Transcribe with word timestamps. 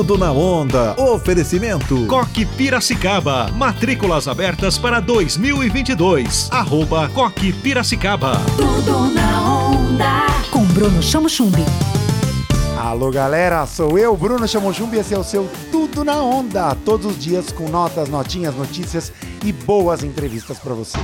Tudo 0.00 0.16
na 0.16 0.32
onda. 0.32 0.94
Oferecimento. 0.98 2.06
Coque 2.06 2.46
Piracicaba. 2.46 3.50
Matrículas 3.52 4.26
abertas 4.28 4.78
para 4.78 4.98
2022. 4.98 6.48
Arroba 6.50 7.06
Coque 7.10 7.52
Piracicaba. 7.52 8.40
Tudo 8.56 9.12
na 9.12 9.42
onda. 9.42 10.26
Com 10.50 10.64
Bruno 10.64 11.02
Chamo 11.02 11.28
Chumbi. 11.28 11.62
Alô 12.82 13.10
galera, 13.10 13.66
sou 13.66 13.98
eu, 13.98 14.16
Bruno 14.16 14.48
Chamochumbi, 14.48 14.96
esse 14.96 15.12
é 15.12 15.18
o 15.18 15.22
seu 15.22 15.46
Tudo 15.70 16.02
na 16.02 16.16
Onda, 16.22 16.74
todos 16.76 17.04
os 17.04 17.22
dias 17.22 17.52
com 17.52 17.68
notas, 17.68 18.08
notinhas, 18.08 18.54
notícias 18.54 19.12
e 19.44 19.52
boas 19.52 20.02
entrevistas 20.02 20.58
para 20.58 20.72
você. 20.72 20.96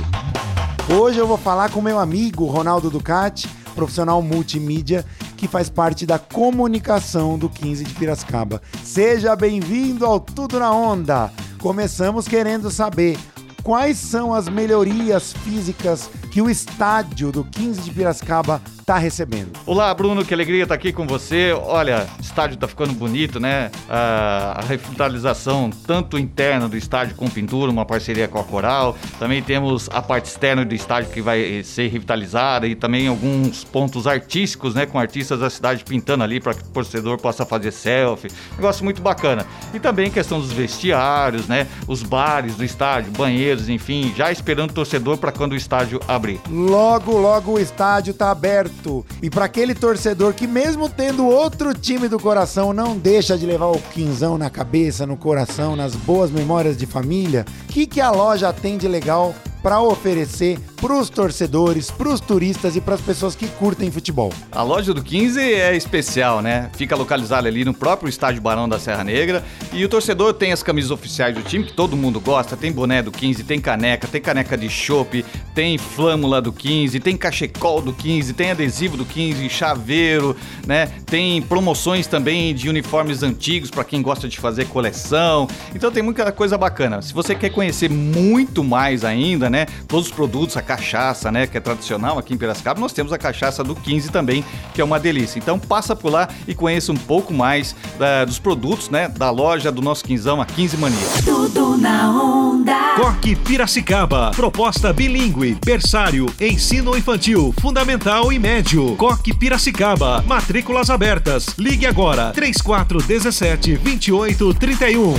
Hoje 0.99 1.19
eu 1.19 1.27
vou 1.27 1.37
falar 1.37 1.69
com 1.69 1.83
meu 1.83 1.99
amigo 1.99 2.45
Ronaldo 2.45 2.89
Ducati, 2.89 3.47
profissional 3.75 4.23
multimídia 4.23 5.05
que 5.37 5.47
faz 5.47 5.69
parte 5.69 6.05
da 6.05 6.17
comunicação 6.17 7.37
do 7.37 7.47
15 7.47 7.83
de 7.83 7.93
Piracicaba. 7.93 8.61
Seja 8.83 9.35
bem-vindo 9.35 10.05
ao 10.05 10.19
Tudo 10.19 10.59
na 10.59 10.71
Onda. 10.71 11.31
Começamos 11.59 12.27
querendo 12.27 12.71
saber 12.71 13.17
quais 13.63 13.97
são 13.97 14.33
as 14.33 14.49
melhorias 14.49 15.33
físicas 15.33 16.09
que 16.31 16.41
o 16.41 16.49
estádio 16.49 17.31
do 17.31 17.43
15 17.43 17.81
de 17.81 17.91
Piracicaba 17.91 18.61
está 18.87 18.97
recebendo. 18.97 19.51
Olá, 19.65 19.93
Bruno, 19.93 20.23
que 20.23 20.33
alegria 20.33 20.63
estar 20.63 20.73
aqui 20.73 20.93
com 20.93 21.05
você. 21.05 21.51
Olha, 21.51 22.07
o 22.17 22.21
estádio 22.21 22.53
está 22.53 22.69
ficando 22.69 22.93
bonito, 22.93 23.37
né? 23.37 23.69
A, 23.89 24.59
a 24.59 24.61
revitalização 24.61 25.69
tanto 25.85 26.17
interna 26.17 26.69
do 26.69 26.77
estádio 26.77 27.13
com 27.13 27.27
pintura, 27.29 27.69
uma 27.69 27.85
parceria 27.85 28.29
com 28.29 28.39
a 28.39 28.45
Coral. 28.45 28.95
Também 29.19 29.43
temos 29.43 29.89
a 29.91 30.01
parte 30.01 30.27
externa 30.27 30.63
do 30.63 30.73
estádio 30.73 31.11
que 31.11 31.21
vai 31.21 31.63
ser 31.65 31.89
revitalizada 31.89 32.65
e 32.65 32.75
também 32.75 33.09
alguns 33.09 33.65
pontos 33.65 34.07
artísticos, 34.07 34.73
né? 34.73 34.85
Com 34.85 34.97
artistas 34.97 35.41
da 35.41 35.49
cidade 35.49 35.83
pintando 35.83 36.23
ali 36.23 36.39
para 36.39 36.53
que 36.53 36.61
o 36.61 36.69
torcedor 36.69 37.17
possa 37.17 37.45
fazer 37.45 37.71
selfie. 37.71 38.31
Negócio 38.55 38.85
muito 38.85 39.01
bacana. 39.01 39.45
E 39.73 39.81
também 39.81 40.09
questão 40.09 40.39
dos 40.39 40.53
vestiários, 40.53 41.45
né? 41.45 41.67
Os 41.89 42.03
bares 42.03 42.55
do 42.55 42.63
estádio, 42.63 43.11
banheiros, 43.11 43.67
enfim, 43.67 44.13
já 44.15 44.31
esperando 44.31 44.71
o 44.71 44.73
torcedor 44.73 45.17
para 45.17 45.33
quando 45.33 45.51
o 45.51 45.57
estádio 45.57 45.99
abrir. 46.07 46.39
Logo, 46.49 47.17
logo 47.17 47.51
o 47.55 47.59
estádio 47.59 48.11
está 48.11 48.31
aberto 48.31 48.76
e 49.21 49.29
para 49.29 49.45
aquele 49.45 49.73
torcedor 49.73 50.33
que, 50.33 50.47
mesmo 50.47 50.89
tendo 50.89 51.25
outro 51.25 51.73
time 51.73 52.07
do 52.07 52.19
coração, 52.19 52.73
não 52.73 52.97
deixa 52.97 53.37
de 53.37 53.45
levar 53.45 53.67
o 53.67 53.81
quinzão 53.93 54.37
na 54.37 54.49
cabeça, 54.49 55.05
no 55.05 55.17
coração, 55.17 55.75
nas 55.75 55.95
boas 55.95 56.31
memórias 56.31 56.77
de 56.77 56.85
família, 56.85 57.45
o 57.63 57.73
que, 57.73 57.85
que 57.85 57.99
a 57.99 58.11
loja 58.11 58.53
tem 58.53 58.77
de 58.77 58.87
legal 58.87 59.33
para 59.61 59.81
oferecer 59.81 60.59
para 60.79 60.93
os 60.93 61.09
torcedores, 61.09 61.89
para 61.89 62.07
os 62.09 62.19
turistas 62.19 62.75
e 62.75 62.81
para 62.81 62.95
as 62.95 63.01
pessoas 63.01 63.35
que 63.35 63.47
curtem 63.47 63.91
futebol. 63.91 64.31
A 64.51 64.61
loja 64.61 64.93
do 64.93 65.03
15 65.03 65.41
é 65.41 65.75
especial, 65.75 66.41
né? 66.41 66.69
Fica 66.75 66.95
localizada 66.95 67.47
ali 67.47 67.65
no 67.65 67.73
próprio 67.73 68.09
estádio 68.09 68.41
Barão 68.41 68.69
da 68.69 68.79
Serra 68.79 69.03
Negra 69.03 69.43
e 69.73 69.83
o 69.83 69.89
torcedor 69.89 70.33
tem 70.33 70.51
as 70.51 70.61
camisas 70.61 70.91
oficiais 70.91 71.33
do 71.33 71.41
time 71.41 71.65
que 71.65 71.73
todo 71.73 71.97
mundo 71.97 72.19
gosta, 72.19 72.55
tem 72.55 72.71
boné 72.71 73.01
do 73.01 73.11
15, 73.11 73.43
tem 73.43 73.59
caneca, 73.59 74.07
tem 74.07 74.21
caneca 74.21 74.55
de 74.55 74.69
chopp, 74.69 75.25
tem 75.55 75.77
flâmula 75.77 76.41
do 76.41 76.53
15, 76.53 76.99
tem 76.99 77.17
cachecol 77.17 77.81
do 77.81 77.91
15, 77.91 78.33
tem 78.33 78.51
adesivo 78.51 78.95
do 78.95 79.05
15, 79.05 79.49
chaveiro, 79.49 80.35
né? 80.65 80.87
Tem 81.05 81.41
promoções 81.41 82.05
também 82.05 82.53
de 82.53 82.69
uniformes 82.69 83.23
antigos 83.23 83.71
para 83.71 83.83
quem 83.83 84.01
gosta 84.01 84.27
de 84.27 84.37
fazer 84.37 84.65
coleção. 84.65 85.47
Então 85.73 85.91
tem 85.91 86.03
muita 86.03 86.31
coisa 86.31 86.57
bacana. 86.57 87.01
Se 87.01 87.13
você 87.13 87.33
quer 87.33 87.49
conhecer 87.49 87.89
muito 87.89 88.63
mais 88.63 89.03
ainda, 89.03 89.49
né? 89.49 89.65
Todos 89.87 90.07
os 90.07 90.11
produtos, 90.11 90.55
a 90.55 90.61
cachaça, 90.67 91.31
né, 91.31 91.47
que 91.47 91.57
é 91.57 91.61
tradicional 91.61 92.19
aqui 92.19 92.33
em 92.33 92.37
Piracicaba, 92.37 92.79
nós 92.79 92.91
temos 92.91 93.13
a 93.13 93.17
cachaça 93.17 93.63
do 93.63 93.73
15 93.73 94.11
também, 94.11 94.43
que 94.73 94.81
é 94.81 94.83
uma 94.83 94.99
delícia. 94.99 95.39
Então 95.39 95.57
passa 95.57 95.95
por 95.95 96.11
lá 96.11 96.27
e 96.45 96.53
conheça 96.53 96.91
um 96.91 96.97
pouco 96.97 97.33
mais 97.33 97.73
da, 97.97 98.25
dos 98.25 98.37
produtos, 98.37 98.89
né, 98.89 99.07
da 99.07 99.29
loja 99.29 99.71
do 99.71 99.81
nosso 99.81 100.03
quinzão, 100.03 100.41
a 100.41 100.45
15 100.45 100.77
Mania. 100.77 100.97
Tudo 101.23 101.77
na 101.77 102.11
onda. 102.11 102.95
Coque 102.97 103.35
Piracicaba. 103.35 104.31
Proposta 104.35 104.91
bilíngue, 104.91 105.57
berçário, 105.65 106.25
ensino 106.41 106.97
infantil, 106.97 107.53
fundamental 107.61 108.33
e 108.33 108.37
médio. 108.37 108.95
Coque 108.97 109.33
Piracicaba. 109.33 110.21
Matrículas 110.27 110.89
abertas. 110.89 111.47
Ligue 111.57 111.85
agora 111.85 112.31
3417 112.31 113.77
2831. 113.77 115.13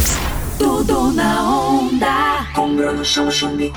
Tudo 0.59 0.98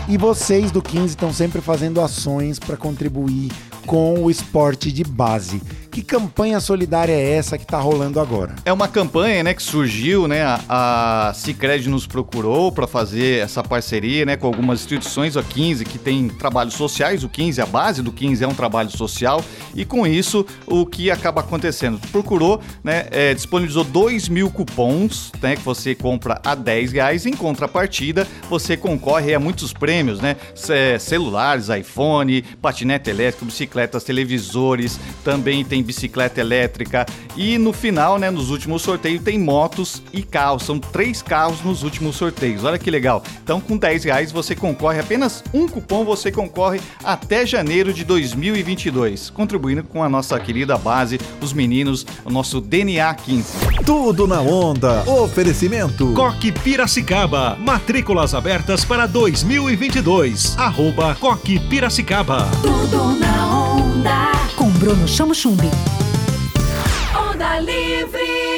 E 0.07 0.17
vocês 0.17 0.71
do 0.71 0.81
15 0.81 1.07
estão 1.07 1.33
sempre 1.33 1.61
fazendo 1.61 2.01
ações 2.01 2.59
para 2.59 2.77
contribuir 2.77 3.51
com 3.85 4.23
o 4.23 4.31
esporte 4.31 4.91
de 4.91 5.03
base. 5.03 5.61
Que 5.91 6.01
campanha 6.01 6.61
solidária 6.61 7.11
é 7.11 7.33
essa 7.33 7.57
que 7.57 7.65
está 7.65 7.77
rolando 7.77 8.17
agora? 8.17 8.55
É 8.63 8.71
uma 8.71 8.87
campanha, 8.87 9.43
né, 9.43 9.53
que 9.53 9.61
surgiu, 9.61 10.25
né, 10.25 10.41
a, 10.41 11.29
a 11.29 11.33
Cicred 11.33 11.89
nos 11.89 12.07
procurou 12.07 12.71
para 12.71 12.87
fazer 12.87 13.43
essa 13.43 13.61
parceria, 13.61 14.25
né, 14.25 14.37
com 14.37 14.47
algumas 14.47 14.79
instituições, 14.79 15.35
a 15.35 15.43
15 15.43 15.83
que 15.83 15.99
tem 15.99 16.29
trabalhos 16.29 16.75
sociais, 16.75 17.25
o 17.25 17.29
15, 17.29 17.59
a 17.59 17.65
base 17.65 18.01
do 18.01 18.09
15 18.09 18.41
é 18.41 18.47
um 18.47 18.53
trabalho 18.53 18.89
social 18.89 19.43
e 19.75 19.83
com 19.83 20.07
isso 20.07 20.45
o 20.65 20.85
que 20.85 21.11
acaba 21.11 21.41
acontecendo? 21.41 21.99
Procurou, 22.09 22.61
né, 22.81 23.07
é, 23.11 23.33
disponibilizou 23.33 23.83
2 23.83 24.29
mil 24.29 24.49
cupons, 24.49 25.33
né, 25.41 25.57
que 25.57 25.61
você 25.61 25.93
compra 25.93 26.39
a 26.41 26.55
10 26.55 26.93
reais, 26.93 27.25
em 27.25 27.33
contrapartida 27.33 28.25
você 28.49 28.77
concorre 28.77 29.33
a 29.33 29.39
muitos 29.41 29.73
prêmios, 29.73 30.21
né, 30.21 30.37
celulares, 31.01 31.67
iPhone, 31.67 32.43
patinete 32.61 33.09
elétrico, 33.09 33.43
bicicletas, 33.43 34.05
televisores, 34.05 34.97
também 35.21 35.65
tem 35.65 35.80
bicicleta 35.81 36.39
elétrica 36.39 37.05
e 37.35 37.57
no 37.57 37.73
final, 37.73 38.17
né, 38.17 38.29
nos 38.29 38.49
últimos 38.49 38.81
sorteios 38.81 39.23
tem 39.23 39.39
motos 39.39 40.01
e 40.13 40.23
carros. 40.23 40.63
São 40.63 40.79
três 40.79 41.21
carros 41.21 41.61
nos 41.61 41.83
últimos 41.83 42.15
sorteios. 42.15 42.63
Olha 42.63 42.77
que 42.77 42.91
legal. 42.91 43.23
Então, 43.43 43.59
com 43.59 43.77
10 43.77 44.03
reais 44.03 44.31
você 44.31 44.55
concorre 44.55 44.99
apenas 44.99 45.43
um 45.53 45.67
cupom, 45.67 46.03
você 46.03 46.31
concorre 46.31 46.81
até 47.03 47.45
janeiro 47.45 47.93
de 47.93 48.03
2022, 48.03 49.29
contribuindo 49.29 49.83
com 49.83 50.03
a 50.03 50.09
nossa 50.09 50.39
querida 50.39 50.77
base, 50.77 51.19
os 51.41 51.53
meninos, 51.53 52.05
o 52.25 52.29
nosso 52.29 52.61
DNA 52.61 53.13
15. 53.13 53.53
Tudo 53.85 54.27
na 54.27 54.41
onda. 54.41 55.03
Oferecimento. 55.09 56.13
Coque 56.13 56.51
Piracicaba. 56.51 57.55
Matrículas 57.59 58.33
abertas 58.33 58.85
para 58.85 59.05
2022. 59.07 60.57
Arroba 60.57 61.15
Coque 61.15 61.59
Piracicaba. 61.59 62.49
Tudo 62.61 63.19
na 63.19 63.47
onda. 63.47 63.60
Bruno 64.81 65.05
Chamo 65.05 65.35
Chumbi. 65.35 65.69
Onda 67.15 67.59
livre. 67.59 68.50